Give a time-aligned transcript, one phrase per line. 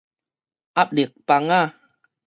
[0.03, 0.15] 壓力枋仔